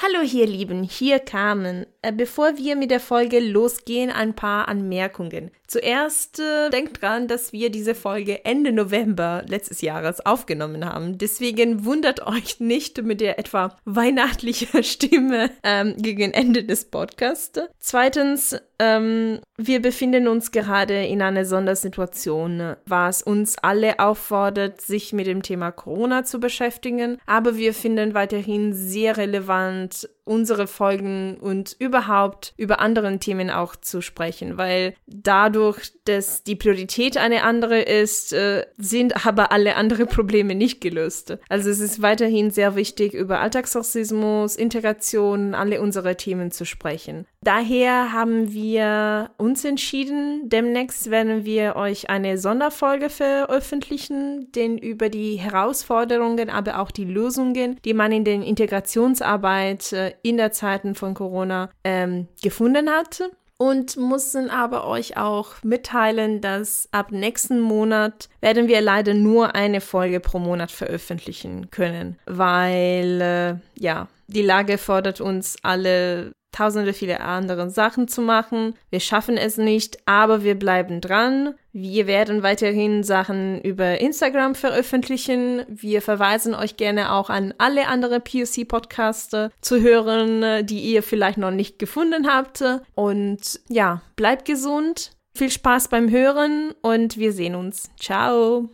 [0.00, 1.84] Hallo ihr Lieben, hier Carmen.
[2.02, 5.50] Äh, bevor wir mit der Folge losgehen, ein paar Anmerkungen.
[5.66, 11.18] Zuerst äh, denkt dran, dass wir diese Folge Ende November letztes Jahres aufgenommen haben.
[11.18, 17.60] Deswegen wundert euch nicht mit der etwa weihnachtlichen Stimme ähm, gegen Ende des Podcasts.
[17.80, 25.26] Zweitens, ähm, wir befinden uns gerade in einer Sondersituation, was uns alle auffordert, sich mit
[25.26, 27.18] dem Thema Corona zu beschäftigen.
[27.26, 34.02] Aber wir finden weiterhin sehr relevant, unsere Folgen und überhaupt über anderen Themen auch zu
[34.02, 40.54] sprechen, weil dadurch, dass die Priorität eine andere ist, äh, sind aber alle anderen Probleme
[40.54, 41.38] nicht gelöst.
[41.48, 47.26] Also es ist weiterhin sehr wichtig, über Alltagsrassismus, Integration, alle unsere Themen zu sprechen.
[47.44, 55.36] Daher haben wir uns entschieden, demnächst werden wir euch eine Sonderfolge veröffentlichen, denn über die
[55.36, 61.14] Herausforderungen, aber auch die Lösungen, die man in der Integrationsarbeit äh, in der Zeiten von
[61.14, 63.22] Corona ähm, gefunden hat.
[63.60, 69.80] Und mussten aber euch auch mitteilen, dass ab nächsten Monat werden wir leider nur eine
[69.80, 77.20] Folge pro Monat veröffentlichen können, weil äh, ja, die Lage fordert uns alle tausende viele
[77.20, 78.74] andere Sachen zu machen.
[78.90, 81.54] Wir schaffen es nicht, aber wir bleiben dran.
[81.72, 85.64] Wir werden weiterhin Sachen über Instagram veröffentlichen.
[85.68, 91.52] Wir verweisen euch gerne auch an alle andere POC-Podcasts zu hören, die ihr vielleicht noch
[91.52, 92.64] nicht gefunden habt.
[92.94, 95.12] Und ja, bleibt gesund.
[95.34, 97.90] Viel Spaß beim Hören und wir sehen uns.
[98.00, 98.70] Ciao.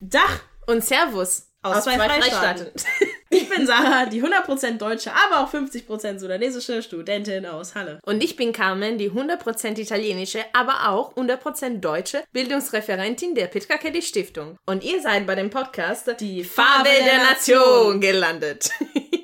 [0.00, 2.70] Dach und Servus aus, aus zwei, zwei Freistaaten.
[3.30, 7.98] Ich bin Sarah, die 100% deutsche, aber auch 50% sudanesische Studentin aus Halle.
[8.04, 14.02] Und ich bin Carmen, die 100% italienische, aber auch 100% deutsche Bildungsreferentin der Petra Kelly
[14.02, 14.56] Stiftung.
[14.66, 18.70] Und ihr seid bei dem Podcast Die Farbe der Nation gelandet.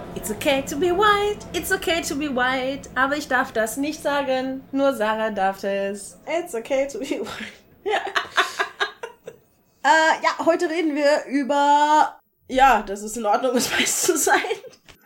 [0.15, 2.89] It's okay to be white, it's okay to be white.
[2.95, 6.19] Aber ich darf das nicht sagen, nur Sarah darf es.
[6.27, 7.61] It's okay to be white.
[9.83, 12.19] äh, ja, heute reden wir über.
[12.49, 14.41] Ja, das ist in Ordnung, es weiß zu sein.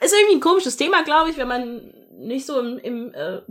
[0.02, 3.42] Ist irgendwie ein komisches Thema, glaube ich, wenn man nicht so im, im äh,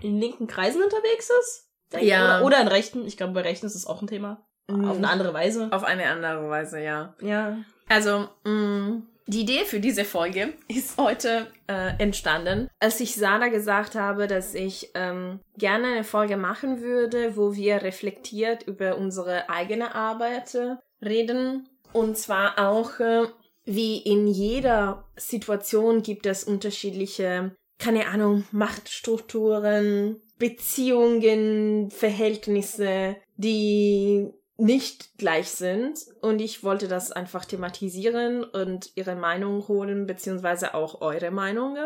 [0.00, 1.68] in linken Kreisen unterwegs ist.
[2.00, 2.38] Ja.
[2.38, 3.06] Oder, oder in rechten.
[3.06, 4.44] Ich glaube, bei rechten ist es auch ein Thema.
[4.68, 4.88] Mhm.
[4.88, 5.68] Auf eine andere Weise.
[5.70, 7.14] Auf eine andere Weise, ja.
[7.20, 7.58] Ja.
[7.88, 13.48] Also, mh, mm, die Idee für diese Folge ist heute äh, entstanden, als ich Sana
[13.48, 19.50] gesagt habe, dass ich ähm, gerne eine Folge machen würde, wo wir reflektiert über unsere
[19.50, 20.56] eigene Arbeit
[21.02, 21.68] reden.
[21.92, 23.26] Und zwar auch, äh,
[23.64, 34.28] wie in jeder Situation gibt es unterschiedliche, keine Ahnung, Machtstrukturen, Beziehungen, Verhältnisse, die
[34.58, 41.00] nicht gleich sind und ich wollte das einfach thematisieren und ihre Meinung holen, beziehungsweise auch
[41.00, 41.76] eure Meinung.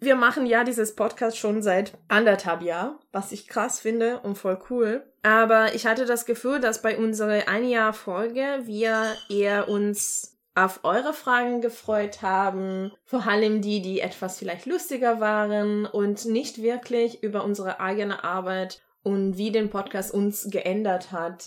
[0.00, 4.58] Wir machen ja dieses Podcast schon seit anderthalb Jahren, was ich krass finde und voll
[4.70, 5.04] cool.
[5.22, 10.80] Aber ich hatte das Gefühl, dass bei unserer ein Jahr Folge wir eher uns auf
[10.82, 17.22] eure Fragen gefreut haben, vor allem die, die etwas vielleicht lustiger waren und nicht wirklich
[17.22, 21.46] über unsere eigene Arbeit und wie den Podcast uns geändert hat,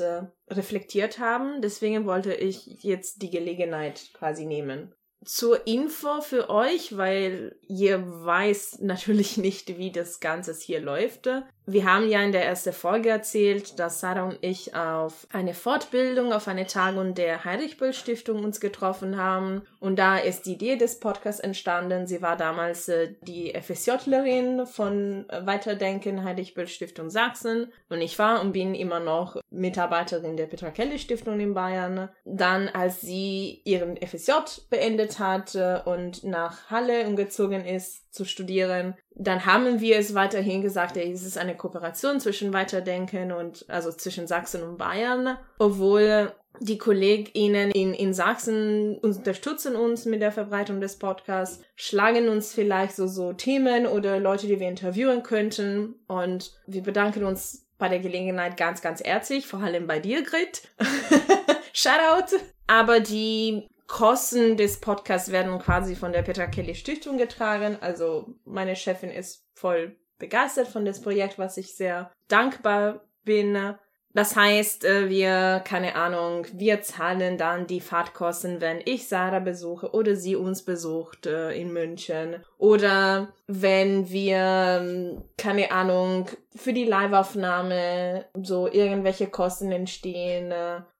[0.55, 1.61] reflektiert haben.
[1.61, 4.93] Deswegen wollte ich jetzt die Gelegenheit quasi nehmen
[5.25, 11.29] zur Info für euch, weil ihr weiß natürlich nicht, wie das Ganze hier läuft.
[11.65, 16.33] Wir haben ja in der ersten Folge erzählt, dass Sarah und ich auf eine Fortbildung,
[16.33, 19.61] auf eine Tagung der Heinrich-Böll Stiftung uns getroffen haben.
[19.79, 22.05] Und da ist die Idee des Podcasts entstanden.
[22.05, 27.71] Sie war damals äh, die FSJlerin von Weiterdenken Heinrich-Böll Stiftung Sachsen.
[27.87, 32.09] Und ich war und bin immer noch Mitarbeiterin der Petra Kelly Stiftung in Bayern.
[32.25, 34.31] Dann, als sie ihren FSJ
[34.69, 35.55] beendet hat
[35.85, 41.37] und nach Halle umgezogen ist zu studieren, dann haben wir es weiterhin gesagt, es ist
[41.37, 48.13] eine Kooperation zwischen Weiterdenken und also zwischen Sachsen und Bayern, obwohl die KollegInnen in, in
[48.13, 54.19] Sachsen unterstützen uns mit der Verbreitung des Podcasts, schlagen uns vielleicht so, so Themen oder
[54.19, 59.47] Leute, die wir interviewen könnten und wir bedanken uns bei der Gelegenheit ganz, ganz herzlich,
[59.47, 60.61] vor allem bei dir, Grit.
[61.73, 62.37] Shoutout.
[62.67, 67.77] Aber die Kosten des Podcasts werden quasi von der Petra Kelly Stiftung getragen.
[67.79, 73.75] Also meine Chefin ist voll begeistert von das Projekt, was ich sehr dankbar bin.
[74.15, 79.91] Das heißt, äh, wir, keine Ahnung, wir zahlen dann die Fahrtkosten, wenn ich Sarah besuche
[79.91, 82.43] oder sie uns besucht äh, in München.
[82.57, 86.25] Oder wenn wir, ähm, keine Ahnung,
[86.55, 90.51] für die Liveaufnahme so irgendwelche Kosten entstehen.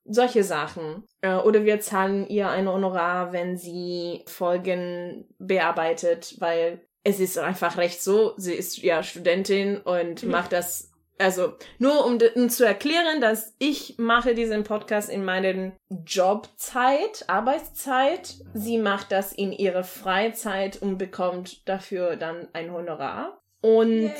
[0.05, 1.03] Äh, solche Sachen.
[1.21, 8.01] Oder wir zahlen ihr ein Honorar, wenn sie Folgen bearbeitet, weil es ist einfach recht
[8.01, 10.31] so, sie ist ja Studentin und mhm.
[10.31, 15.73] macht das also nur um, um, zu erklären, dass ich mache diesen Podcast in meinen
[16.05, 18.35] Jobzeit, Arbeitszeit.
[18.53, 23.41] Sie macht das in ihrer Freizeit und bekommt dafür dann ein Honorar.
[23.61, 24.11] Und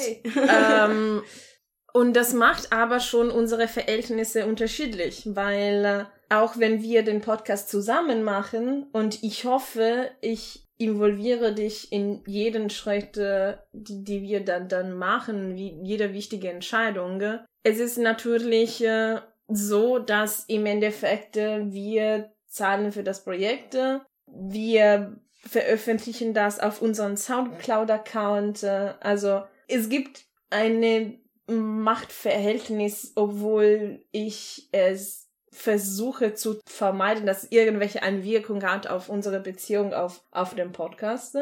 [0.50, 1.24] ähm,
[1.94, 7.70] und das macht aber schon unsere Verhältnisse unterschiedlich, weil äh, auch wenn wir den Podcast
[7.70, 14.44] zusammen machen und ich hoffe, ich involviere dich in jeden Schritt, äh, die, die wir
[14.44, 17.22] dann, dann machen, wie jede wichtige Entscheidung.
[17.62, 23.78] Es ist natürlich äh, so, dass im Endeffekt äh, wir zahlen für das Projekt,
[24.26, 25.16] wir
[25.46, 28.64] veröffentlichen das auf unserem Soundcloud-Account.
[28.64, 38.88] Also es gibt eine Machtverhältnis, obwohl ich es versuche zu vermeiden, dass irgendwelche Einwirkung hat
[38.88, 41.38] auf unsere Beziehung auf, auf dem Podcast.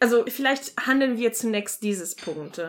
[0.00, 2.60] Also vielleicht handeln wir zunächst dieses Punkt.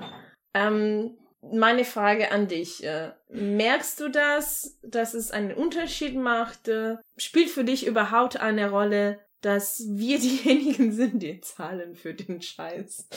[0.54, 2.84] Ähm, meine Frage an dich.
[2.84, 6.70] Äh, merkst du das, dass es einen Unterschied macht?
[7.18, 13.08] Spielt für dich überhaupt eine Rolle, dass wir diejenigen sind, die zahlen für den Scheiß?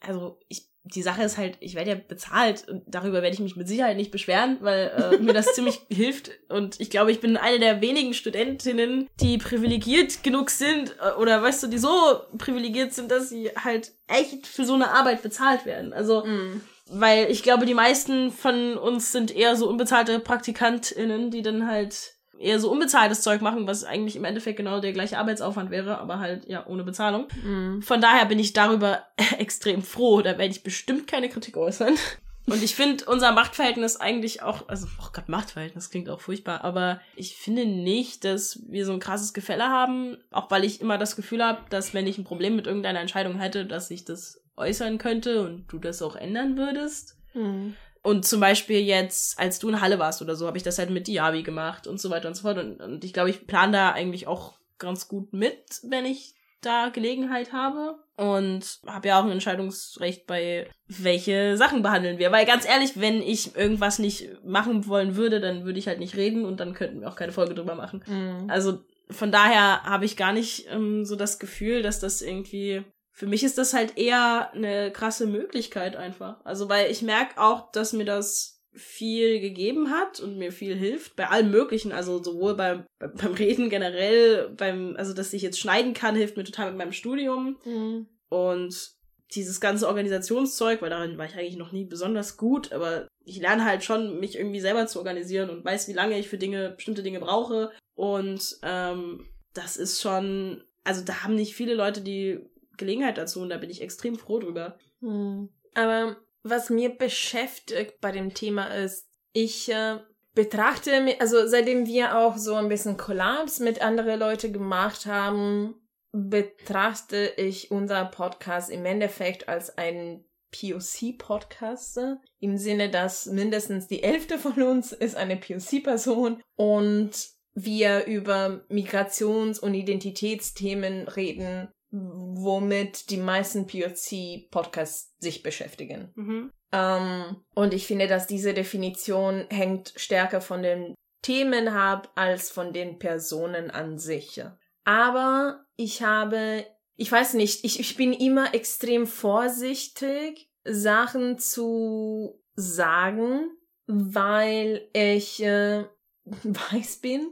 [0.00, 3.56] also ich die Sache ist halt, ich werde ja bezahlt und darüber werde ich mich
[3.56, 6.30] mit Sicherheit nicht beschweren, weil äh, mir das ziemlich hilft.
[6.48, 11.42] Und ich glaube, ich bin eine der wenigen Studentinnen, die privilegiert genug sind äh, oder
[11.42, 11.90] weißt du, die so
[12.38, 15.92] privilegiert sind, dass sie halt echt für so eine Arbeit bezahlt werden.
[15.92, 16.60] Also, mm.
[16.90, 22.17] weil ich glaube, die meisten von uns sind eher so unbezahlte PraktikantInnen, die dann halt
[22.38, 26.20] eher so unbezahltes Zeug machen, was eigentlich im Endeffekt genau der gleiche Arbeitsaufwand wäre, aber
[26.20, 27.26] halt ja ohne Bezahlung.
[27.42, 27.82] Mhm.
[27.82, 29.02] Von daher bin ich darüber
[29.38, 30.22] extrem froh.
[30.22, 31.94] Da werde ich bestimmt keine Kritik äußern.
[32.46, 36.98] Und ich finde unser Machtverhältnis eigentlich auch, also, oh Gott, Machtverhältnis klingt auch furchtbar, aber
[37.14, 41.14] ich finde nicht, dass wir so ein krasses Gefälle haben, auch weil ich immer das
[41.14, 44.96] Gefühl habe, dass wenn ich ein Problem mit irgendeiner Entscheidung hätte, dass ich das äußern
[44.96, 47.18] könnte und du das auch ändern würdest.
[47.34, 47.74] Mhm.
[48.02, 50.90] Und zum Beispiel jetzt, als du in Halle warst oder so, habe ich das halt
[50.90, 52.58] mit Diaby gemacht und so weiter und so fort.
[52.58, 56.88] Und, und ich glaube, ich plane da eigentlich auch ganz gut mit, wenn ich da
[56.88, 57.96] Gelegenheit habe.
[58.16, 62.32] Und habe ja auch ein Entscheidungsrecht bei, welche Sachen behandeln wir.
[62.32, 66.16] Weil ganz ehrlich, wenn ich irgendwas nicht machen wollen würde, dann würde ich halt nicht
[66.16, 68.02] reden und dann könnten wir auch keine Folge drüber machen.
[68.06, 68.50] Mhm.
[68.50, 68.80] Also
[69.10, 72.84] von daher habe ich gar nicht ähm, so das Gefühl, dass das irgendwie
[73.18, 76.36] für mich ist das halt eher eine krasse Möglichkeit einfach.
[76.44, 81.16] Also, weil ich merke auch, dass mir das viel gegeben hat und mir viel hilft
[81.16, 85.94] bei allem Möglichen, also sowohl beim, beim Reden generell, beim, also dass ich jetzt schneiden
[85.94, 87.58] kann, hilft mir total mit meinem Studium.
[87.64, 88.06] Mhm.
[88.28, 88.92] Und
[89.34, 93.64] dieses ganze Organisationszeug, weil darin war ich eigentlich noch nie besonders gut, aber ich lerne
[93.64, 97.02] halt schon, mich irgendwie selber zu organisieren und weiß, wie lange ich für Dinge, bestimmte
[97.02, 97.72] Dinge brauche.
[97.96, 102.46] Und ähm, das ist schon, also da haben nicht viele Leute, die
[102.78, 104.78] Gelegenheit dazu und da bin ich extrem froh drüber.
[105.00, 105.48] Hm.
[105.74, 109.98] Aber was mir beschäftigt bei dem Thema ist, ich äh,
[110.34, 115.74] betrachte, also seitdem wir auch so ein bisschen Collabs mit anderen Leuten gemacht haben,
[116.12, 122.00] betrachte ich unser Podcast im Endeffekt als einen POC-Podcast
[122.40, 127.10] im Sinne, dass mindestens die Hälfte von uns ist eine POC-Person und
[127.54, 136.12] wir über Migrations- und Identitätsthemen reden womit die meisten POC-Podcasts sich beschäftigen.
[136.14, 136.52] Mhm.
[136.72, 142.72] Ähm, und ich finde, dass diese Definition hängt stärker von den Themen ab als von
[142.72, 144.42] den Personen an sich.
[144.84, 146.64] Aber ich habe,
[146.96, 153.50] ich weiß nicht, ich, ich bin immer extrem vorsichtig, Sachen zu sagen,
[153.86, 155.84] weil ich äh,
[156.24, 157.30] weiß bin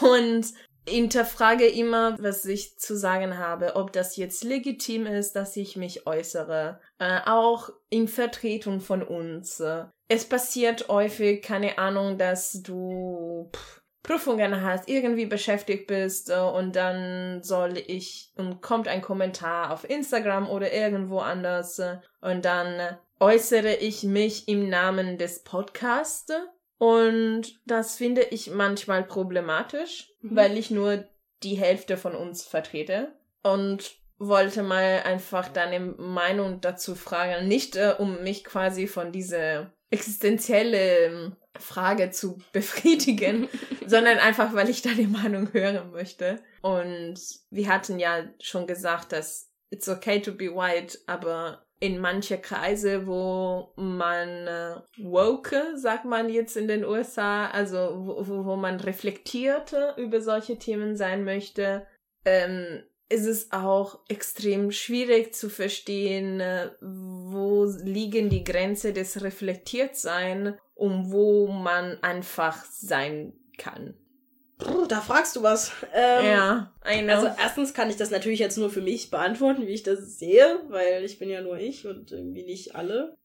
[0.00, 0.52] und
[0.90, 6.06] hinterfrage immer, was ich zu sagen habe, ob das jetzt legitim ist, dass ich mich
[6.06, 9.62] äußere, äh, auch in Vertretung von uns.
[10.08, 16.74] Es passiert häufig, keine Ahnung, dass du pff, Prüfungen hast, irgendwie beschäftigt bist äh, und
[16.74, 22.96] dann soll ich und kommt ein Kommentar auf Instagram oder irgendwo anders äh, und dann
[23.20, 26.32] äußere ich mich im Namen des Podcasts
[26.80, 30.34] und das finde ich manchmal problematisch, mhm.
[30.34, 31.04] weil ich nur
[31.42, 37.46] die Hälfte von uns vertrete und wollte mal einfach deine Meinung dazu fragen.
[37.48, 43.50] Nicht äh, um mich quasi von dieser existenzielle Frage zu befriedigen,
[43.86, 46.42] sondern einfach, weil ich deine Meinung hören möchte.
[46.62, 47.20] Und
[47.50, 53.06] wir hatten ja schon gesagt, dass it's okay to be white, aber in manche Kreise,
[53.06, 57.76] wo man äh, woke, sagt man jetzt in den USA, also
[58.26, 61.86] wo, wo man reflektierte über solche Themen sein möchte,
[62.26, 70.58] ähm, ist es auch extrem schwierig zu verstehen, äh, wo liegen die Grenze des Reflektiertsein
[70.74, 73.94] und wo man einfach sein kann.
[74.88, 75.72] Da fragst du was.
[75.92, 77.14] Ähm, ja, I know.
[77.14, 80.60] Also erstens kann ich das natürlich jetzt nur für mich beantworten, wie ich das sehe,
[80.68, 83.16] weil ich bin ja nur ich und irgendwie nicht alle.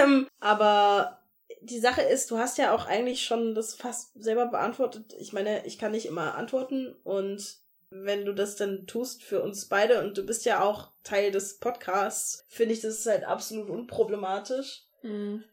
[0.00, 1.20] Ähm, aber
[1.62, 5.14] die Sache ist, du hast ja auch eigentlich schon das fast selber beantwortet.
[5.18, 7.58] Ich meine, ich kann nicht immer antworten und
[7.90, 11.58] wenn du das dann tust für uns beide und du bist ja auch Teil des
[11.58, 14.82] Podcasts, finde ich das halt absolut unproblematisch.
[15.02, 15.44] Mhm.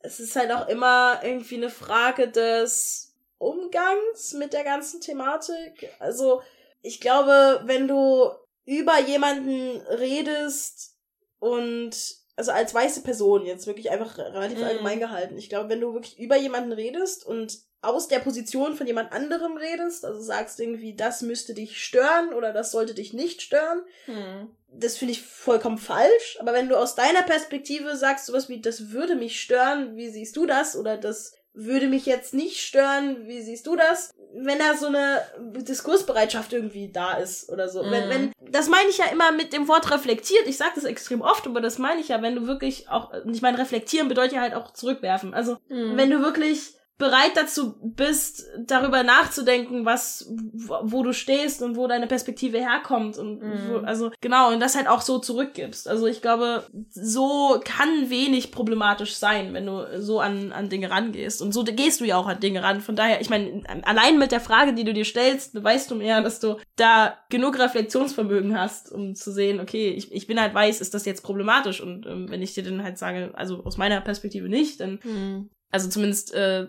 [0.00, 3.09] Es ist halt auch immer irgendwie eine Frage des
[3.40, 5.90] Umgangs mit der ganzen Thematik.
[5.98, 6.42] Also,
[6.82, 8.30] ich glaube, wenn du
[8.66, 10.94] über jemanden redest
[11.38, 11.96] und
[12.36, 14.64] also als weiße Person jetzt wirklich einfach relativ mm.
[14.64, 15.36] allgemein gehalten.
[15.36, 19.56] Ich glaube, wenn du wirklich über jemanden redest und aus der Position von jemand anderem
[19.56, 24.46] redest, also sagst irgendwie, das müsste dich stören oder das sollte dich nicht stören, mm.
[24.68, 26.38] das finde ich vollkommen falsch.
[26.40, 30.36] Aber wenn du aus deiner Perspektive sagst sowas wie, das würde mich stören, wie siehst
[30.36, 30.76] du das?
[30.76, 33.26] Oder das würde mich jetzt nicht stören.
[33.26, 34.10] Wie siehst du das?
[34.34, 37.82] Wenn da so eine Diskursbereitschaft irgendwie da ist oder so.
[37.82, 37.90] Mhm.
[37.90, 40.46] Wenn, wenn, das meine ich ja immer mit dem Wort reflektiert.
[40.46, 43.42] Ich sage das extrem oft, aber das meine ich ja, wenn du wirklich auch, ich
[43.42, 45.34] meine, reflektieren bedeutet ja halt auch zurückwerfen.
[45.34, 45.96] Also, mhm.
[45.96, 52.06] wenn du wirklich bereit dazu bist, darüber nachzudenken, was, wo du stehst und wo deine
[52.06, 53.68] Perspektive herkommt und mm.
[53.68, 55.88] wo, also genau und das halt auch so zurückgibst.
[55.88, 61.40] Also ich glaube, so kann wenig problematisch sein, wenn du so an an Dinge rangehst
[61.40, 62.82] und so gehst du ja auch an Dinge ran.
[62.82, 66.20] Von daher, ich meine, allein mit der Frage, die du dir stellst, beweist du mir,
[66.20, 70.82] dass du da genug Reflexionsvermögen hast, um zu sehen, okay, ich, ich bin halt weiß,
[70.82, 74.02] ist das jetzt problematisch und ähm, wenn ich dir dann halt sage, also aus meiner
[74.02, 76.66] Perspektive nicht, dann mm also zumindest äh,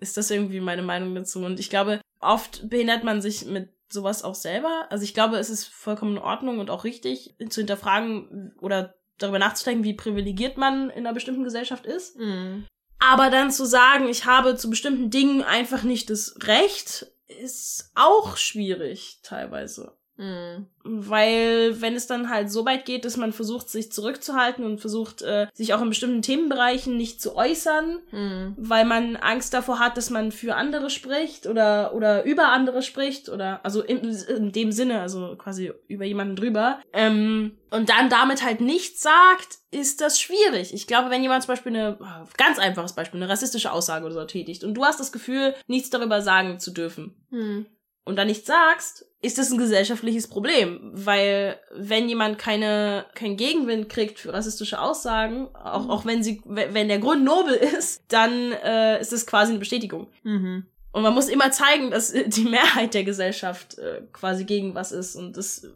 [0.00, 1.44] ist das irgendwie meine Meinung dazu.
[1.44, 4.86] Und ich glaube, oft behindert man sich mit sowas auch selber.
[4.90, 9.38] Also ich glaube, es ist vollkommen in Ordnung und auch richtig, zu hinterfragen oder darüber
[9.38, 12.18] nachzudenken, wie privilegiert man in einer bestimmten Gesellschaft ist.
[12.18, 12.66] Mhm.
[12.98, 18.36] Aber dann zu sagen, ich habe zu bestimmten Dingen einfach nicht das Recht, ist auch
[18.36, 19.95] schwierig teilweise.
[20.16, 20.66] Mhm.
[20.82, 25.22] Weil wenn es dann halt so weit geht, dass man versucht, sich zurückzuhalten und versucht,
[25.22, 28.54] äh, sich auch in bestimmten Themenbereichen nicht zu äußern, mhm.
[28.56, 33.28] weil man Angst davor hat, dass man für andere spricht oder, oder über andere spricht
[33.28, 38.44] oder, also in, in dem Sinne, also quasi über jemanden drüber, ähm, und dann damit
[38.44, 40.72] halt nichts sagt, ist das schwierig.
[40.72, 41.98] Ich glaube, wenn jemand zum Beispiel eine,
[42.38, 45.90] ganz einfaches Beispiel, eine rassistische Aussage oder so tätigt und du hast das Gefühl, nichts
[45.90, 47.66] darüber sagen zu dürfen, mhm
[48.06, 53.88] und dann nichts sagst, ist das ein gesellschaftliches Problem, weil wenn jemand keine kein Gegenwind
[53.88, 55.90] kriegt für rassistische Aussagen, auch mhm.
[55.90, 60.06] auch wenn sie wenn der Grund nobel ist, dann äh, ist es quasi eine Bestätigung.
[60.22, 60.66] Mhm.
[60.92, 65.16] Und man muss immer zeigen, dass die Mehrheit der Gesellschaft äh, quasi gegen was ist.
[65.16, 65.66] Und das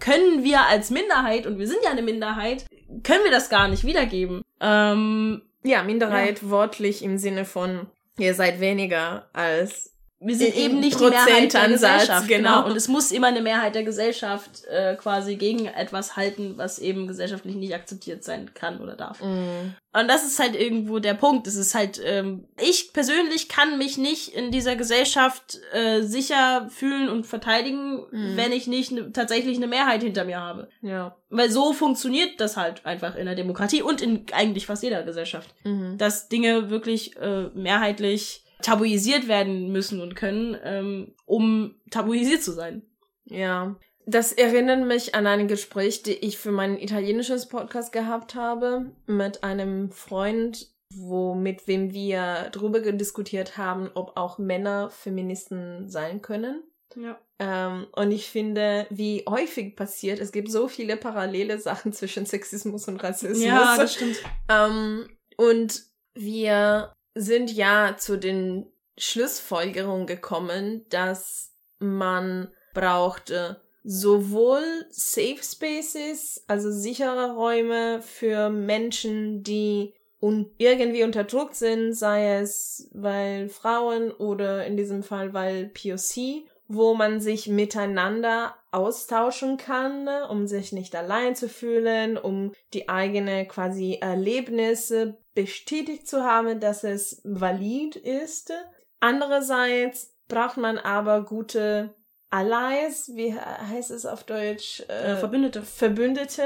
[0.00, 2.66] können wir als Minderheit, und wir sind ja eine Minderheit,
[3.02, 4.42] können wir das gar nicht wiedergeben.
[4.60, 6.50] Ähm, ja, Minderheit ja.
[6.50, 7.86] wortlich im Sinne von,
[8.18, 12.26] ihr seid weniger als wir sind eben nicht die Mehrheit der Gesellschaft.
[12.26, 12.62] Genau.
[12.62, 12.66] genau.
[12.66, 17.06] Und es muss immer eine Mehrheit der Gesellschaft äh, quasi gegen etwas halten, was eben
[17.06, 19.20] gesellschaftlich nicht akzeptiert sein kann oder darf.
[19.20, 19.74] Mm.
[19.92, 21.46] Und das ist halt irgendwo der Punkt.
[21.46, 27.10] Es ist halt, ähm, ich persönlich kann mich nicht in dieser Gesellschaft äh, sicher fühlen
[27.10, 28.36] und verteidigen, mm.
[28.36, 30.70] wenn ich nicht ne, tatsächlich eine Mehrheit hinter mir habe.
[30.80, 31.14] Ja.
[31.28, 35.54] Weil so funktioniert das halt einfach in der Demokratie und in eigentlich fast jeder Gesellschaft.
[35.64, 35.98] Mhm.
[35.98, 42.82] Dass Dinge wirklich äh, mehrheitlich tabuisiert werden müssen und können, ähm, um tabuisiert zu sein.
[43.24, 43.76] Ja.
[44.06, 49.42] Das erinnert mich an ein Gespräch, die ich für mein italienisches Podcast gehabt habe mit
[49.42, 56.62] einem Freund, wo mit wem wir drüber diskutiert haben, ob auch Männer Feministen sein können.
[56.94, 57.18] Ja.
[57.38, 62.88] Ähm, und ich finde, wie häufig passiert, es gibt so viele parallele Sachen zwischen Sexismus
[62.88, 63.42] und Rassismus.
[63.42, 64.16] Ja, das stimmt.
[64.48, 65.82] Ähm, und
[66.14, 77.34] wir sind ja zu den Schlussfolgerungen gekommen, dass man brauchte sowohl Safe Spaces, also sichere
[77.34, 85.02] Räume für Menschen, die un irgendwie unterdrückt sind, sei es weil Frauen oder in diesem
[85.02, 91.48] Fall weil POC wo man sich miteinander austauschen kann, ne, um sich nicht allein zu
[91.48, 98.52] fühlen, um die eigene quasi Erlebnisse bestätigt zu haben, dass es valid ist.
[98.98, 101.94] Andererseits braucht man aber gute
[102.30, 104.80] Allies, wie heißt es auf Deutsch?
[104.88, 105.62] Äh, Verbündete.
[105.62, 106.42] Verbündete,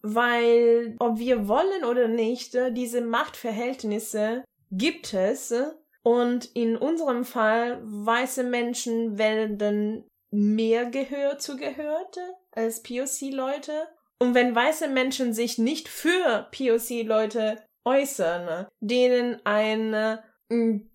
[0.00, 5.52] weil ob wir wollen oder nicht, diese Machtverhältnisse gibt es
[6.02, 12.16] und in unserem Fall weiße Menschen werden mehr Gehör zugehört
[12.52, 13.88] als POC-Leute.
[14.20, 20.22] Und wenn weiße Menschen sich nicht für POC-Leute äußern, denen eine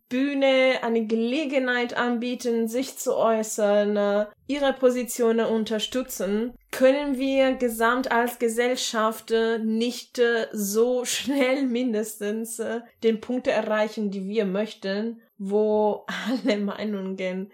[0.09, 9.33] Bühne, eine Gelegenheit anbieten, sich zu äußern, ihre Positionen unterstützen, können wir gesamt als Gesellschaft
[9.63, 12.61] nicht so schnell mindestens
[13.03, 16.05] den Punkt erreichen, die wir möchten, wo
[16.45, 17.51] alle Meinungen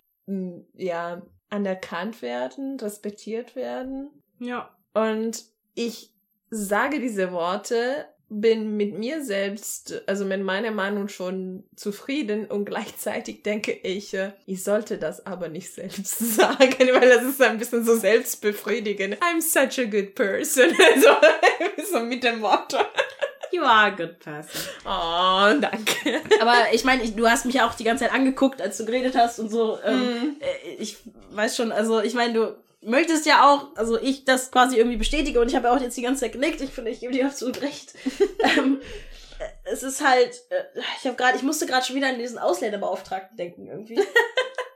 [0.74, 4.10] ja anerkannt werden, respektiert werden.
[4.40, 4.76] Ja.
[4.94, 6.14] Und ich
[6.50, 13.44] sage diese Worte, bin mit mir selbst, also mit meiner Meinung schon zufrieden und gleichzeitig
[13.44, 17.84] denke ich, äh, ich sollte das aber nicht selbst sagen, weil das ist ein bisschen
[17.84, 19.18] so selbstbefriedigend.
[19.18, 20.72] I'm such a good person.
[20.92, 21.10] Also,
[21.92, 22.78] so mit dem Motto.
[23.52, 24.62] You are a good person.
[24.86, 26.22] Oh, danke.
[26.40, 29.16] Aber ich meine, du hast mich ja auch die ganze Zeit angeguckt, als du geredet
[29.16, 29.78] hast und so.
[29.86, 30.42] Ähm, mm.
[30.80, 30.98] Ich
[31.32, 35.40] weiß schon, also ich meine, du möchtest ja auch, also ich das quasi irgendwie bestätige
[35.40, 36.62] und ich habe ja auch jetzt die ganze Zeit genickt.
[36.62, 37.94] Ich finde, ich gebe dir absolut recht.
[38.58, 38.82] ähm,
[39.64, 40.64] es ist halt, äh,
[41.00, 44.02] ich habe gerade, ich musste gerade schon wieder an diesen Ausländerbeauftragten denken irgendwie.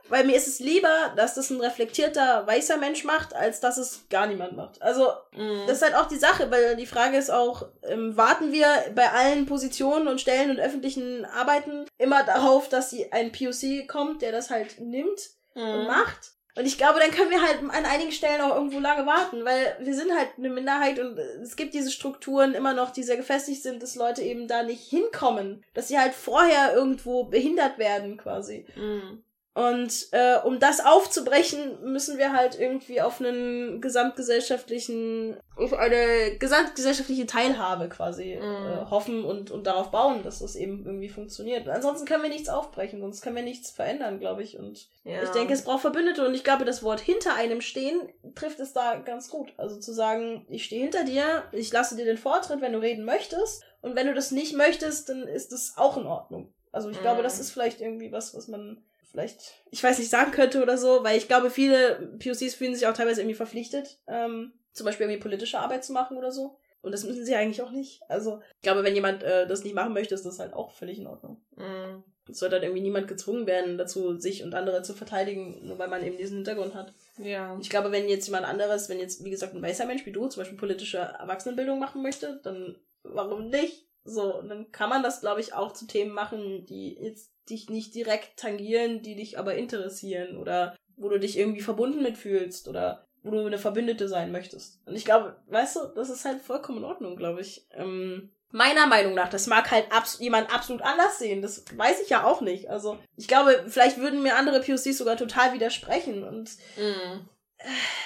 [0.08, 4.08] Weil mir ist es lieber, dass das ein reflektierter weißer Mensch macht, als dass es
[4.08, 4.80] gar niemand macht.
[4.80, 5.66] Also, mm.
[5.66, 9.10] das ist halt auch die Sache, weil die Frage ist auch, ähm, warten wir bei
[9.10, 14.32] allen Positionen und Stellen und öffentlichen Arbeiten immer darauf, dass sie ein POC kommt, der
[14.32, 15.20] das halt nimmt
[15.56, 15.60] mm.
[15.60, 15.88] und mhm.
[15.88, 16.35] macht?
[16.56, 19.76] Und ich glaube, dann können wir halt an einigen Stellen auch irgendwo lange warten, weil
[19.80, 23.62] wir sind halt eine Minderheit und es gibt diese Strukturen immer noch, die sehr gefestigt
[23.62, 28.66] sind, dass Leute eben da nicht hinkommen, dass sie halt vorher irgendwo behindert werden quasi.
[28.76, 29.25] Mhm.
[29.56, 37.26] Und äh, um das aufzubrechen, müssen wir halt irgendwie auf einen gesamtgesellschaftlichen, auf eine gesamtgesellschaftliche
[37.26, 38.42] Teilhabe quasi mm.
[38.42, 41.70] äh, hoffen und, und darauf bauen, dass das eben irgendwie funktioniert.
[41.70, 44.60] Ansonsten können wir nichts aufbrechen, sonst können wir nichts verändern, glaube ich.
[44.60, 45.24] Und ja.
[45.24, 48.02] ich denke, es braucht Verbündete und ich glaube, das Wort hinter einem stehen
[48.36, 49.54] trifft es da ganz gut.
[49.56, 53.06] Also zu sagen, ich stehe hinter dir, ich lasse dir den Vortritt, wenn du reden
[53.06, 53.64] möchtest.
[53.82, 56.52] Und wenn du das nicht möchtest, dann ist das auch in Ordnung.
[56.76, 57.02] Also ich mm.
[57.02, 60.78] glaube, das ist vielleicht irgendwie was, was man vielleicht, ich weiß nicht, sagen könnte oder
[60.78, 65.06] so, weil ich glaube, viele POCs fühlen sich auch teilweise irgendwie verpflichtet, ähm, zum Beispiel
[65.06, 66.58] irgendwie politische Arbeit zu machen oder so.
[66.82, 68.02] Und das müssen sie eigentlich auch nicht.
[68.10, 71.00] Also, ich glaube, wenn jemand äh, das nicht machen möchte, ist das halt auch völlig
[71.00, 71.42] in Ordnung.
[71.56, 72.04] Mm.
[72.30, 75.88] Es sollte halt irgendwie niemand gezwungen werden, dazu sich und andere zu verteidigen, nur weil
[75.88, 76.94] man eben diesen Hintergrund hat.
[77.18, 77.58] Ja.
[77.62, 80.28] Ich glaube, wenn jetzt jemand anderes, wenn jetzt, wie gesagt, ein weißer Mensch wie du
[80.28, 83.88] zum Beispiel politische Erwachsenenbildung machen möchte, dann warum nicht?
[84.06, 87.70] So, und dann kann man das, glaube ich, auch zu Themen machen, die jetzt dich
[87.70, 93.08] nicht direkt tangieren, die dich aber interessieren oder wo du dich irgendwie verbunden mitfühlst oder
[93.24, 94.80] wo du eine Verbündete sein möchtest.
[94.86, 97.66] Und ich glaube, weißt du, das ist halt vollkommen in Ordnung, glaube ich.
[97.72, 101.42] Ähm, meiner Meinung nach, das mag halt abs jemand absolut anders sehen.
[101.42, 102.70] Das weiß ich ja auch nicht.
[102.70, 107.35] Also, ich glaube, vielleicht würden mir andere POCs sogar total widersprechen und mm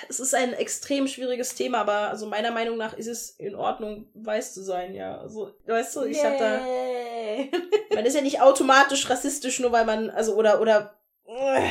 [0.08, 4.08] es ist ein extrem schwieriges Thema, aber also meiner Meinung nach ist es in Ordnung,
[4.14, 5.20] weiß zu sein, ja.
[5.20, 6.32] Also, weißt du, ich yeah.
[6.32, 7.96] hab da.
[7.96, 11.70] Man ist ja nicht automatisch rassistisch, nur weil man, also, oder, oder äh,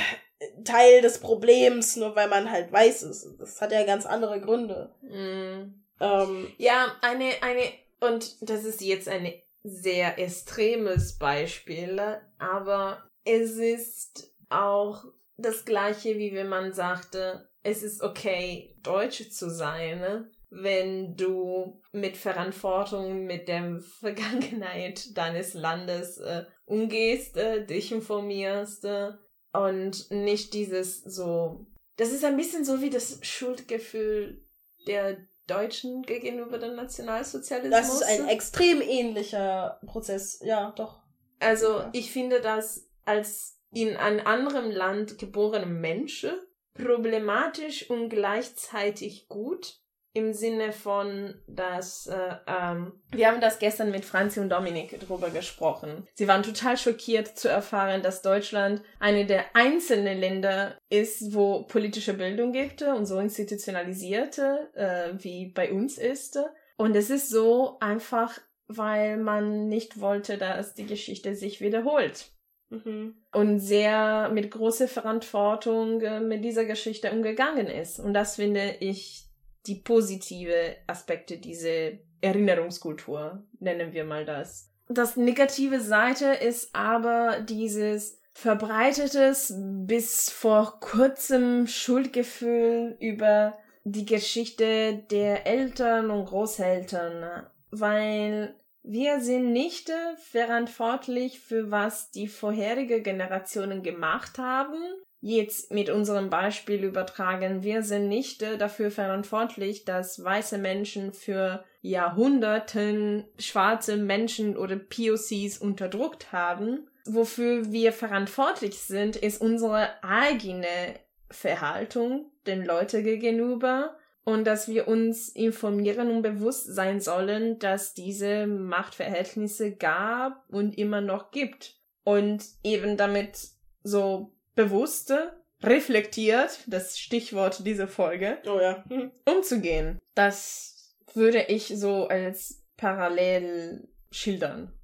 [0.64, 3.28] Teil des Problems, nur weil man halt weiß ist.
[3.38, 4.92] Das hat ja ganz andere Gründe.
[5.02, 5.74] Mm.
[6.00, 7.62] Ähm, ja, eine, eine,
[8.00, 9.32] und das ist jetzt ein
[9.64, 12.00] sehr extremes Beispiel,
[12.38, 15.04] aber es ist auch
[15.36, 20.30] das gleiche, wie wenn man sagte, es ist okay, Deutsch zu sein, ne?
[20.50, 29.12] wenn du mit Verantwortung mit der Vergangenheit deines Landes äh, umgehst, äh, dich informierst äh,
[29.52, 31.66] und nicht dieses so.
[31.96, 34.44] Das ist ein bisschen so wie das Schuldgefühl
[34.86, 37.70] der Deutschen gegenüber dem Nationalsozialismus.
[37.70, 41.02] Das ist ein extrem ähnlicher Prozess, ja, doch.
[41.40, 46.30] Also ich finde das als in einem anderen Land geborene Menschen
[46.78, 49.78] problematisch und gleichzeitig gut
[50.14, 55.30] im Sinne von, dass äh, ähm, wir haben das gestern mit Franzi und Dominik drüber
[55.30, 56.06] gesprochen.
[56.14, 62.14] Sie waren total schockiert zu erfahren, dass Deutschland eine der einzelnen Länder ist, wo politische
[62.14, 66.38] Bildung gibt und so institutionalisierte, äh, wie bei uns ist.
[66.76, 72.32] Und es ist so einfach, weil man nicht wollte, dass die Geschichte sich wiederholt.
[72.70, 73.14] Mhm.
[73.32, 77.98] und sehr mit großer Verantwortung äh, mit dieser Geschichte umgegangen ist.
[77.98, 79.24] Und das finde ich
[79.66, 84.70] die positive Aspekte dieser Erinnerungskultur, nennen wir mal das.
[84.88, 95.46] Das negative Seite ist aber dieses verbreitetes bis vor kurzem Schuldgefühl über die Geschichte der
[95.46, 98.54] Eltern und Großeltern, weil
[98.90, 104.78] wir sind nicht verantwortlich für was die vorherige Generationen gemacht haben.
[105.20, 113.24] Jetzt mit unserem Beispiel übertragen, wir sind nicht dafür verantwortlich, dass weiße Menschen für Jahrhunderten
[113.38, 116.88] schwarze Menschen oder POCs unterdrückt haben.
[117.04, 120.94] Wofür wir verantwortlich sind, ist unsere eigene
[121.30, 128.46] Verhaltung den Leuten gegenüber und dass wir uns informieren und bewusst sein sollen, dass diese
[128.46, 131.76] Machtverhältnisse gab und immer noch gibt.
[132.04, 133.38] Und eben damit
[133.82, 138.84] so bewusste, reflektiert, das Stichwort dieser Folge, oh ja.
[139.24, 139.98] Umzugehen.
[140.14, 144.74] Das würde ich so als parallel schildern.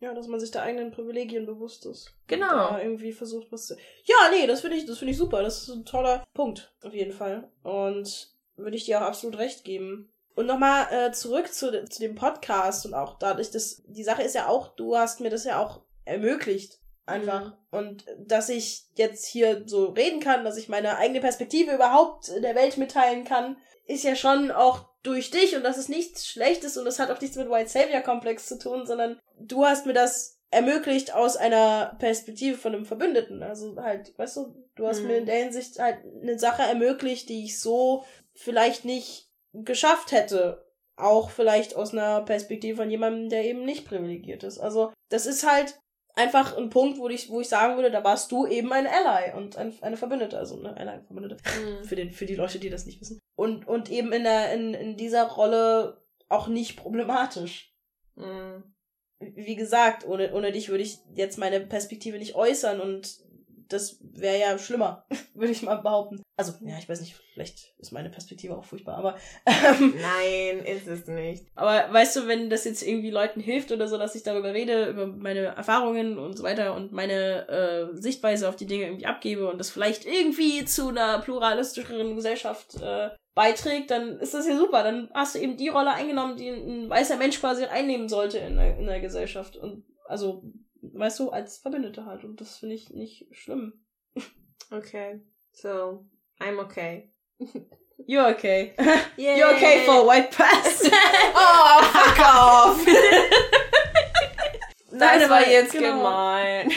[0.00, 2.14] Ja, dass man sich der eigenen Privilegien bewusst ist.
[2.26, 2.70] Genau.
[2.70, 3.76] Da irgendwie versucht, was zu.
[4.04, 5.42] Ja, nee, das finde ich, das finde ich super.
[5.42, 7.50] Das ist ein toller Punkt, auf jeden Fall.
[7.62, 10.10] Und würde ich dir auch absolut recht geben.
[10.34, 14.34] Und nochmal äh, zurück zu, zu dem Podcast und auch dadurch, dass die Sache ist
[14.34, 16.80] ja auch, du hast mir das ja auch ermöglicht.
[17.06, 17.50] Einfach.
[17.50, 17.54] Mhm.
[17.70, 22.54] Und dass ich jetzt hier so reden kann, dass ich meine eigene Perspektive überhaupt der
[22.54, 26.86] Welt mitteilen kann, ist ja schon auch durch dich und das ist nichts Schlechtes und
[26.86, 30.40] das hat auch nichts mit White Savior Komplex zu tun, sondern du hast mir das
[30.50, 33.42] ermöglicht aus einer Perspektive von einem Verbündeten.
[33.42, 35.08] Also halt, weißt du, du hast mhm.
[35.08, 40.64] mir in der Hinsicht halt eine Sache ermöglicht, die ich so vielleicht nicht geschafft hätte.
[40.96, 44.58] Auch vielleicht aus einer Perspektive von jemandem, der eben nicht privilegiert ist.
[44.58, 45.80] Also, das ist halt
[46.14, 49.36] einfach ein Punkt, wo ich, wo ich sagen würde, da warst du eben ein Ally
[49.36, 51.36] und ein, eine Verbündete, also ne, eine Verbündete.
[51.60, 51.84] Mhm.
[51.84, 53.18] Für, den, für die Leute, die das nicht wissen.
[53.36, 57.74] Und, und eben in, der, in, in dieser Rolle auch nicht problematisch.
[58.14, 58.74] Mhm.
[59.18, 63.23] Wie gesagt, ohne, ohne dich würde ich jetzt meine Perspektive nicht äußern und
[63.68, 66.22] das wäre ja schlimmer, würde ich mal behaupten.
[66.36, 69.16] Also, ja, ich weiß nicht, vielleicht ist meine Perspektive auch furchtbar, aber.
[69.64, 71.46] Ähm, Nein, ist es nicht.
[71.54, 74.88] Aber weißt du, wenn das jetzt irgendwie Leuten hilft oder so, dass ich darüber rede,
[74.88, 79.48] über meine Erfahrungen und so weiter und meine äh, Sichtweise auf die Dinge irgendwie abgebe
[79.48, 84.82] und das vielleicht irgendwie zu einer pluralistischeren Gesellschaft äh, beiträgt, dann ist das ja super.
[84.82, 88.56] Dann hast du eben die Rolle eingenommen, die ein weißer Mensch quasi einnehmen sollte in
[88.56, 89.56] der, in der Gesellschaft.
[89.56, 90.44] Und also
[90.92, 92.24] weißt du, als Verbündete halt.
[92.24, 93.84] Und das finde ich nicht schlimm.
[94.70, 95.20] Okay.
[95.52, 96.04] So,
[96.40, 97.12] I'm okay.
[98.06, 98.74] You're okay.
[99.16, 99.36] Yeah.
[99.36, 100.82] You're okay for a white pass.
[101.34, 102.84] oh, fuck off.
[104.90, 105.98] das das war jetzt genau.
[105.98, 106.72] gemein.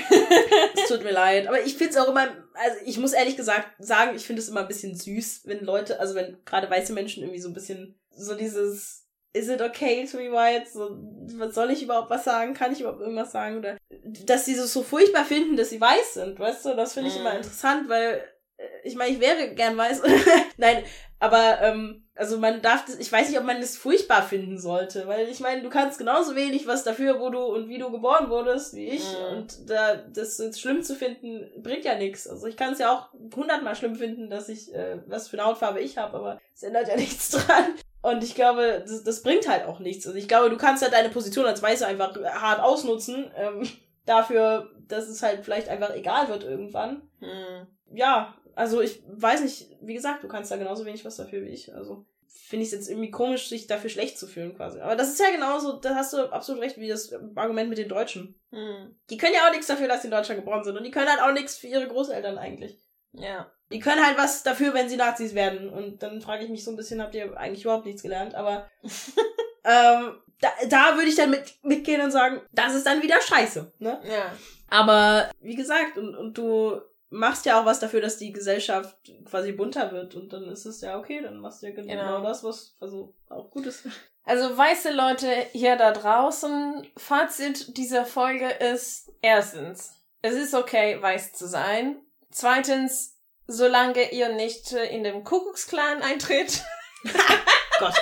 [0.75, 1.47] es tut mir leid.
[1.47, 4.49] Aber ich finde es auch immer, also ich muss ehrlich gesagt sagen, ich finde es
[4.49, 7.99] immer ein bisschen süß, wenn Leute, also wenn gerade weiße Menschen irgendwie so ein bisschen
[8.11, 10.67] so dieses is it okay to be white?
[10.71, 10.97] So,
[11.37, 12.53] was soll ich überhaupt was sagen?
[12.53, 13.57] Kann ich überhaupt irgendwas sagen?
[13.57, 13.77] Oder
[14.25, 16.75] dass sie so, so furchtbar finden, dass sie weiß sind, weißt du?
[16.75, 17.19] Das finde ich mm.
[17.19, 17.37] immer mhm.
[17.37, 18.23] interessant, weil
[18.57, 20.01] äh, ich meine, ich wäre gern weiß.
[20.57, 20.83] Nein,
[21.19, 25.07] aber ähm, also man darf das, ich weiß nicht, ob man das furchtbar finden sollte,
[25.07, 28.29] weil ich meine, du kannst genauso wenig was dafür, wo du und wie du geboren
[28.29, 29.03] wurdest, wie ich.
[29.03, 29.37] Mm.
[29.37, 32.27] Und da das jetzt schlimm zu finden, bringt ja nichts.
[32.27, 35.47] Also ich kann es ja auch hundertmal schlimm finden, dass ich, äh, was für eine
[35.47, 37.73] Hautfarbe ich habe, aber es ändert ja nichts dran.
[38.07, 40.07] Und ich glaube, das, das bringt halt auch nichts.
[40.07, 43.67] Also ich glaube, du kannst halt deine Position als Weiße einfach hart ausnutzen, ähm,
[44.05, 47.01] dafür, dass es halt vielleicht einfach egal wird irgendwann.
[47.19, 47.67] Hm.
[47.91, 51.49] Ja, also ich weiß nicht, wie gesagt, du kannst da genauso wenig was dafür wie
[51.49, 51.75] ich.
[51.75, 54.79] Also finde ich es jetzt irgendwie komisch, sich dafür schlecht zu fühlen quasi.
[54.79, 57.89] Aber das ist ja genauso, da hast du absolut recht, wie das Argument mit den
[57.89, 58.39] Deutschen.
[58.51, 58.95] Hm.
[59.09, 60.77] Die können ja auch nichts dafür, dass sie in Deutschland geboren sind.
[60.77, 62.79] Und die können halt auch nichts für ihre Großeltern eigentlich.
[63.11, 63.51] Ja.
[63.71, 65.69] Die können halt was dafür, wenn sie Nazis werden.
[65.69, 68.35] Und dann frage ich mich so ein bisschen, habt ihr eigentlich überhaupt nichts gelernt?
[68.35, 68.69] Aber
[69.63, 73.73] ähm, da, da würde ich dann mit, mitgehen und sagen, das ist dann wieder scheiße.
[73.79, 73.99] Ne?
[74.03, 74.31] Ja.
[74.69, 79.51] Aber wie gesagt, und, und du machst ja auch was dafür, dass die Gesellschaft quasi
[79.51, 80.15] bunter wird.
[80.15, 82.21] Und dann ist es ja okay, dann machst du ja genau, genau.
[82.21, 83.87] das, was also auch gut ist.
[84.23, 91.31] Also weiße Leute hier da draußen, Fazit dieser Folge ist erstens, es ist okay, weiß
[91.31, 92.01] zu sein.
[92.29, 93.16] Zweitens,
[93.47, 96.63] solange ihr nicht äh, in dem Kuckucksklan eintritt.
[97.79, 97.93] Gott.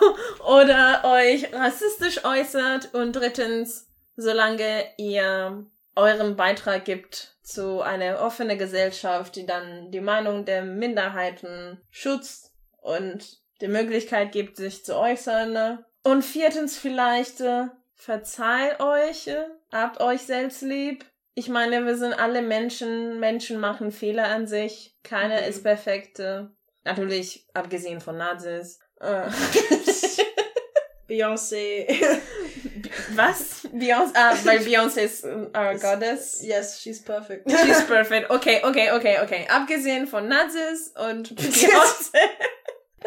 [0.46, 2.94] Oder euch rassistisch äußert.
[2.94, 10.44] Und drittens, solange ihr euren Beitrag gibt zu einer offenen Gesellschaft, die dann die Meinung
[10.44, 15.84] der Minderheiten schützt und die Möglichkeit gibt, sich zu äußern.
[16.02, 22.12] Und viertens vielleicht, äh, verzeiht euch, äh, habt euch selbst lieb Ich meine, wir sind
[22.12, 23.18] alle Menschen.
[23.20, 24.94] Menschen machen Fehler an sich.
[25.02, 25.48] Keiner Mhm.
[25.48, 26.18] ist perfekt.
[26.20, 26.44] äh,
[26.84, 28.80] Natürlich, abgesehen von Nazis.
[29.00, 29.22] Äh,
[31.08, 31.86] Beyoncé.
[33.14, 33.68] was?
[33.72, 34.12] Beyoncé?
[34.14, 36.40] Ah, weil Beyoncé ist äh, our goddess.
[36.42, 37.50] yes, she's perfect.
[37.50, 38.30] She's perfect.
[38.30, 39.46] Okay, okay, okay, okay.
[39.48, 42.18] Abgesehen von Nazis und Beyoncé.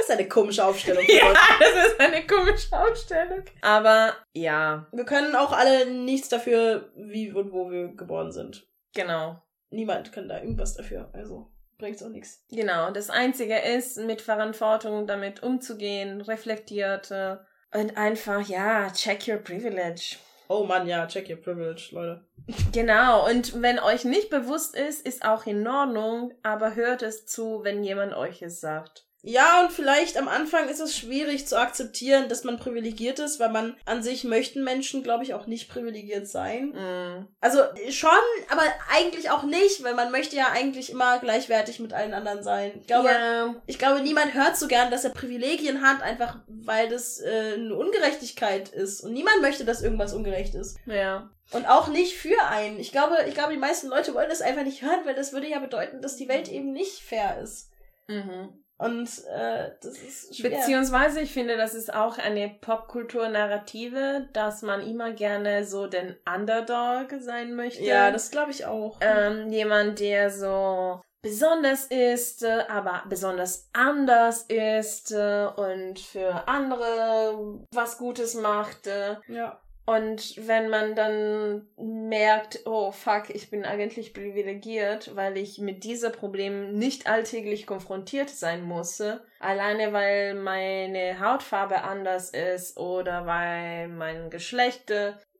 [0.08, 1.04] Das ist eine komische Aufstellung.
[1.08, 3.44] ja, das ist eine komische Aufstellung.
[3.62, 8.68] Aber ja, Wir können auch alle nichts dafür, wie und wo wir geboren sind.
[8.94, 9.42] genau.
[9.72, 11.10] Niemand kann da irgendwas dafür.
[11.12, 12.46] Also bringt's auch nichts.
[12.50, 12.92] Genau.
[12.92, 17.38] Das Einzige ist, mit Verantwortung damit umzugehen, reflektiert äh,
[17.74, 20.18] und einfach, ja, check your privilege.
[20.48, 22.24] Oh Mann, ja, check your privilege, Leute.
[22.72, 23.28] Genau.
[23.28, 27.84] Und wenn euch nicht bewusst ist, ist auch in Ordnung, aber hört es zu, wenn
[27.84, 29.05] jemand euch es sagt.
[29.28, 33.50] Ja, und vielleicht am Anfang ist es schwierig zu akzeptieren, dass man privilegiert ist, weil
[33.50, 36.70] man an sich möchten Menschen, glaube ich, auch nicht privilegiert sein.
[36.70, 37.28] Mm.
[37.42, 37.60] Also
[37.90, 38.12] schon,
[38.52, 38.62] aber
[38.94, 42.74] eigentlich auch nicht, weil man möchte ja eigentlich immer gleichwertig mit allen anderen sein.
[42.82, 43.56] Ich glaube, ja.
[43.66, 47.76] ich glaube, niemand hört so gern, dass er Privilegien hat, einfach weil das äh, eine
[47.76, 49.02] Ungerechtigkeit ist.
[49.02, 50.78] Und niemand möchte, dass irgendwas ungerecht ist.
[50.86, 51.32] Ja.
[51.50, 52.80] Und auch nicht für einen.
[52.80, 55.50] Ich glaube, ich glaube, die meisten Leute wollen das einfach nicht hören, weil das würde
[55.50, 57.72] ja bedeuten, dass die Welt eben nicht fair ist.
[58.08, 58.65] Mhm.
[58.78, 60.50] Und äh, das ist schwer.
[60.50, 67.08] Beziehungsweise, ich finde, das ist auch eine Popkultur-Narrative, dass man immer gerne so den Underdog
[67.20, 67.84] sein möchte.
[67.84, 68.98] ja, das glaube ich auch.
[69.00, 77.64] ähm, jemand, der so besonders ist, äh, aber besonders anders ist äh, und für andere
[77.72, 78.88] was Gutes macht.
[78.88, 79.16] äh.
[79.28, 79.60] ja.
[79.86, 86.12] Und wenn man dann merkt, oh fuck, ich bin eigentlich privilegiert, weil ich mit diesem
[86.12, 89.04] Problem nicht alltäglich konfrontiert sein muss,
[89.40, 94.92] alleine weil meine Hautfarbe anders ist oder weil mein Geschlecht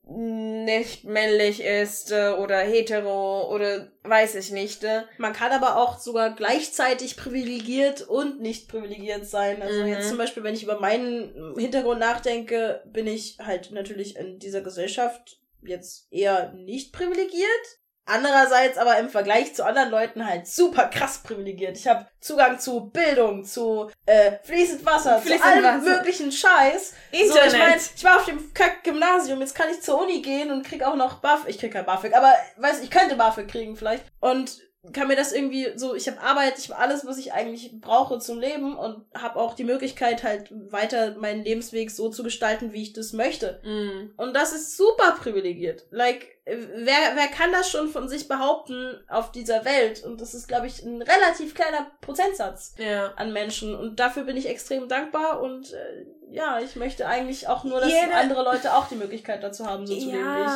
[0.08, 4.84] nicht männlich ist äh, oder hetero oder weiß ich nicht.
[4.84, 5.04] äh.
[5.18, 9.62] Man kann aber auch sogar gleichzeitig privilegiert und nicht privilegiert sein.
[9.62, 9.88] Also Mhm.
[9.88, 14.62] jetzt zum Beispiel, wenn ich über meinen Hintergrund nachdenke, bin ich halt natürlich in dieser
[14.62, 17.66] Gesellschaft jetzt eher nicht privilegiert.
[18.06, 21.78] Andererseits aber im Vergleich zu anderen Leuten halt super krass privilegiert.
[21.78, 25.98] Ich habe Zugang zu Bildung, zu äh, fließend Wasser, Fließend zu allem Wasser.
[25.98, 26.90] möglichen Scheiß.
[27.12, 27.58] So, ich Internet.
[27.58, 30.96] mein, ich war auf dem Kack-Gymnasium, jetzt kann ich zur Uni gehen und krieg auch
[30.96, 31.50] noch BAföG.
[31.50, 34.04] Ich krieg kein BAföG, aber weiß ich könnte BAföG kriegen vielleicht.
[34.20, 34.60] Und
[34.94, 38.20] kann mir das irgendwie so, ich habe Arbeit, ich habe alles, was ich eigentlich brauche
[38.20, 42.84] zum Leben und habe auch die Möglichkeit halt weiter meinen Lebensweg so zu gestalten, wie
[42.84, 43.62] ich das möchte.
[43.64, 44.14] Mm.
[44.20, 45.86] Und das ist super privilegiert.
[45.90, 50.04] Like, wer, wer kann das schon von sich behaupten auf dieser Welt?
[50.04, 53.14] Und das ist, glaube ich, ein relativ kleiner Prozentsatz Ja.
[53.16, 53.76] an Menschen.
[53.76, 57.90] Und dafür bin ich extrem dankbar und äh, ja, ich möchte eigentlich auch nur, dass
[57.90, 60.48] Jede- andere Leute auch die Möglichkeit dazu haben, so zu leben wie ich.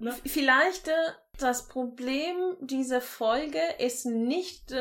[0.00, 0.14] Äh, ne?
[0.26, 0.92] Vielleicht äh,
[1.38, 4.74] das Problem dieser Folge ist nicht,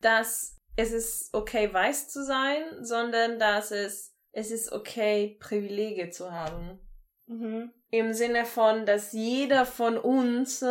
[0.00, 6.32] dass es ist okay, weiß zu sein, sondern dass es, es ist okay, Privilege zu
[6.32, 6.80] haben.
[7.30, 7.70] Mhm.
[7.90, 10.64] Im Sinne von, dass jeder von uns,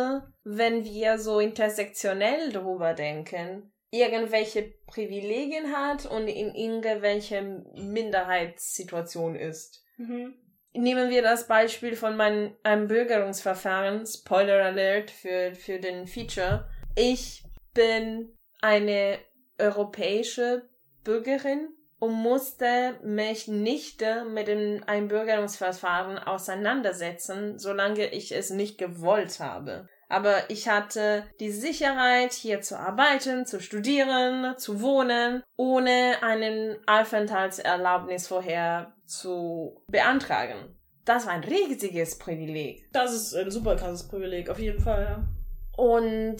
[0.44, 9.84] wenn wir so intersektionell drüber denken, irgendwelche Privilegien hat und in irgendwelche Minderheitssituation ist.
[9.96, 10.34] Mhm.
[10.72, 16.68] Nehmen wir das Beispiel von meinem Einbürgerungsverfahren, Spoiler Alert für, für den Feature.
[16.94, 17.42] Ich
[17.74, 19.18] bin eine
[19.58, 20.68] europäische
[21.04, 21.70] Bürgerin
[22.00, 29.86] und musste mich nicht mit dem Einbürgerungsverfahren auseinandersetzen, solange ich es nicht gewollt habe.
[30.08, 38.26] Aber ich hatte die Sicherheit, hier zu arbeiten, zu studieren, zu wohnen, ohne einen Aufenthaltserlaubnis
[38.26, 40.76] vorher zu beantragen.
[41.04, 42.88] Das war ein riesiges Privileg.
[42.92, 45.28] Das ist ein super krasses Privileg, auf jeden Fall, ja.
[45.76, 46.38] Und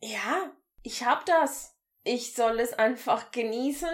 [0.00, 0.52] ja,
[0.82, 1.76] ich hab das.
[2.04, 3.88] Ich soll es einfach genießen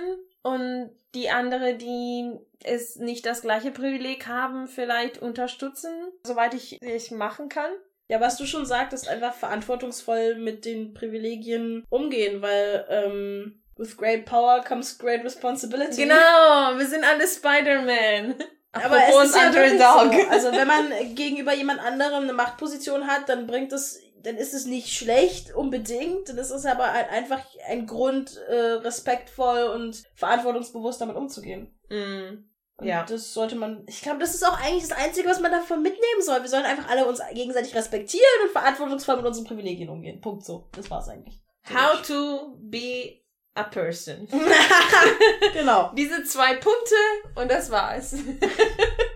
[0.48, 5.90] und die andere, die es nicht das gleiche Privileg haben, vielleicht unterstützen,
[6.24, 7.70] soweit ich es machen kann.
[8.08, 14.24] Ja, was du schon sagtest, einfach verantwortungsvoll mit den Privilegien umgehen, weil ähm, with great
[14.24, 16.02] power comes great responsibility.
[16.02, 18.34] Genau, wir sind alle Spider-Man.
[18.72, 20.20] Aber Apropos es ist ja Underdog.
[20.22, 20.28] so.
[20.30, 24.66] Also wenn man gegenüber jemand anderem eine Machtposition hat, dann bringt es, dann ist es
[24.66, 26.28] nicht schlecht unbedingt.
[26.28, 31.74] Dann ist es aber halt einfach ein Grund, äh, respektvoll und verantwortungsbewusst damit umzugehen.
[31.88, 32.44] Mm.
[32.80, 33.04] Und Ja.
[33.04, 36.22] das sollte man, ich glaube, das ist auch eigentlich das Einzige, was man davon mitnehmen
[36.22, 36.42] soll.
[36.42, 40.20] Wir sollen einfach alle uns gegenseitig respektieren und verantwortungsvoll mit unseren Privilegien umgehen.
[40.20, 40.68] Punkt so.
[40.72, 41.40] Das war's eigentlich.
[41.68, 43.20] How to be
[43.54, 44.28] a person.
[45.52, 45.90] genau.
[45.96, 46.94] Diese zwei Punkte
[47.34, 48.14] und das war's.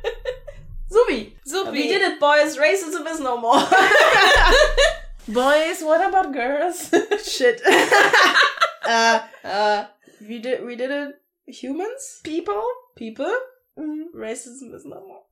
[1.67, 1.73] Supi.
[1.73, 2.57] We did it, boys.
[2.57, 3.61] Racism is no more.
[5.29, 6.91] Boys, what about girls?
[7.25, 7.63] Shit.
[8.85, 9.85] uh, uh,
[10.21, 11.15] we did, we did it.
[11.47, 12.21] Humans?
[12.25, 12.63] People?
[12.97, 13.33] People?
[13.79, 14.07] Mm.
[14.17, 15.23] Racism is no more.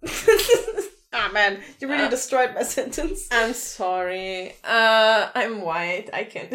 [1.12, 1.58] ah, man.
[1.80, 2.08] You really Ah.
[2.08, 3.26] destroyed my sentence.
[3.32, 4.54] I'm sorry.
[4.62, 6.08] Uh, I'm white.
[6.12, 6.52] I can't.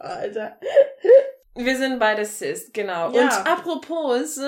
[0.00, 0.56] Alter.
[1.56, 3.12] Wir sind beide cis, genau.
[3.12, 3.22] Ja.
[3.22, 4.38] Und apropos,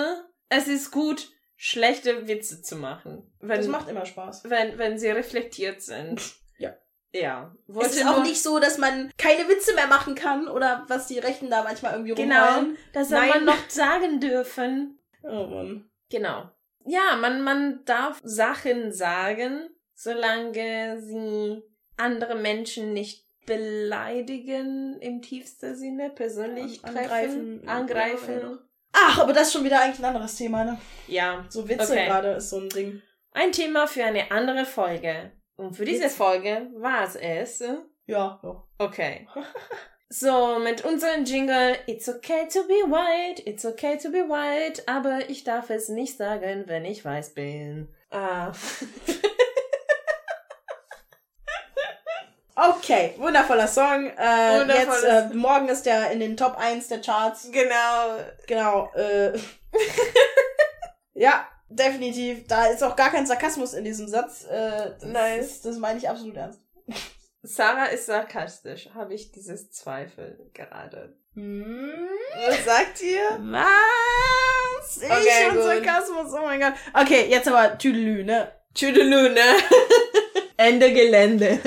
[0.50, 1.28] es ist gut,
[1.64, 3.32] schlechte Witze zu machen.
[3.38, 4.42] Wenn, Das macht immer Spaß.
[4.50, 6.20] wenn, wenn sie reflektiert sind.
[6.58, 6.74] Ja.
[7.12, 7.54] Ja.
[7.68, 11.06] Es Wollte ist auch nicht so, dass man keine Witze mehr machen kann oder was
[11.08, 12.44] die Rechten da manchmal irgendwie Genau.
[12.56, 12.78] rumheulen.
[12.92, 14.98] Das soll man noch sagen dürfen.
[15.22, 15.88] Oh Mann.
[16.10, 16.50] Genau.
[16.84, 21.62] Ja, man, man darf Sachen sagen, solange sie
[21.96, 28.34] andere Menschen nicht beleidigen im tiefsten Sinne, persönlich An- treffen, angreifen.
[28.34, 28.58] angreifen.
[28.92, 30.78] Ach, aber das ist schon wieder eigentlich ein anderes Thema, ne?
[31.08, 32.06] Ja, So Witze Okay.
[32.06, 33.02] gerade ist so ein Ding.
[33.32, 35.32] ein Thema für eine andere Folge.
[35.56, 36.14] Und für diese Witz.
[36.16, 37.60] Folge war es es.
[38.06, 38.64] Ja, ja.
[38.78, 39.26] Okay.
[40.14, 45.30] So, mit unserem Jingle, it's okay to be white, it's okay to be white, aber
[45.30, 47.88] ich darf es nicht sagen, wenn ich weiß bin.
[48.10, 48.52] Ah.
[52.70, 54.06] Okay, wundervoller Song.
[54.16, 57.50] Äh, Wundervolles- Jetzt, äh, morgen ist der in den Top 1 der Charts.
[57.50, 58.18] genau.
[58.46, 58.90] Genau.
[58.94, 59.32] Äh,
[61.14, 62.46] ja, definitiv.
[62.46, 64.44] Da ist auch gar kein Sarkasmus in diesem Satz.
[64.44, 65.46] Äh, das, Nice.
[65.46, 66.60] ist, das meine ich absolut ernst.
[67.42, 71.16] Sarah ist sarkastisch, habe ich dieses Zweifel gerade.
[71.34, 72.08] Hm?
[72.46, 73.38] Was sagt ihr?
[73.40, 74.98] Was?
[74.98, 75.64] Ich Okay, und gut.
[75.64, 76.74] Sarkasmus, oh mein Gott.
[76.94, 78.52] Okay, jetzt aber Tüdelü, ne?
[78.74, 79.40] Tschüdelü, ne?
[80.56, 81.58] Ende Gelände.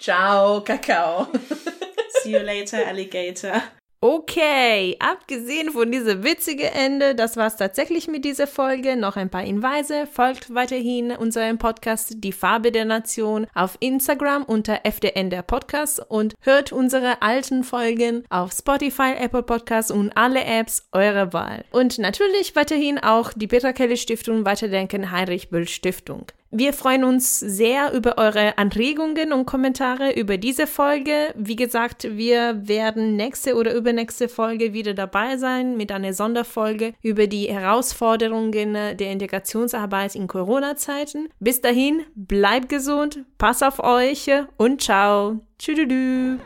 [0.00, 1.28] Ciao, Kakao.
[2.22, 3.62] See you later, Alligator.
[4.02, 8.96] Okay, abgesehen von diesem witzigen Ende, das war's tatsächlich mit dieser Folge.
[8.96, 10.06] Noch ein paar Hinweise.
[10.10, 16.32] Folgt weiterhin unserem Podcast Die Farbe der Nation auf Instagram unter FDN der Podcast und
[16.40, 21.66] hört unsere alten Folgen auf Spotify, Apple Podcasts und alle Apps eurer Wahl.
[21.70, 26.24] Und natürlich weiterhin auch die Petra Kelly Stiftung Weiterdenken Heinrich Böll Stiftung.
[26.52, 31.32] Wir freuen uns sehr über eure Anregungen und Kommentare über diese Folge.
[31.36, 37.28] Wie gesagt, wir werden nächste oder übernächste Folge wieder dabei sein mit einer Sonderfolge über
[37.28, 41.28] die Herausforderungen der Integrationsarbeit in Corona-Zeiten.
[41.38, 45.38] Bis dahin, bleibt gesund, pass auf euch und ciao.
[45.56, 46.40] Tschüss.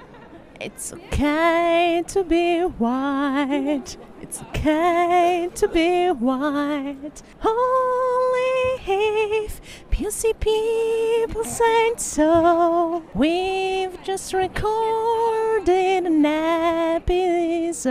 [0.60, 3.96] It's okay to be white.
[4.35, 7.23] It's okay to be white.
[7.44, 9.61] Only if
[9.92, 13.05] PC people said so.
[13.14, 17.85] We've just recorded an episode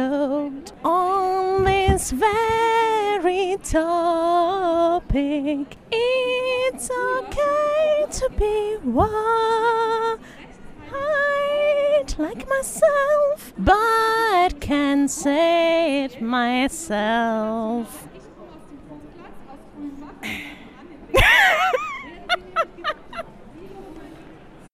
[0.84, 5.78] on this very topic.
[5.94, 10.18] It's okay to be white
[12.18, 18.08] like myself, but can say it myself.